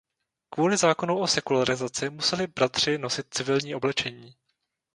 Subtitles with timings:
[0.49, 4.35] Kvůli zákonu o sekularizaci museli bratři nosit civilní oblečení.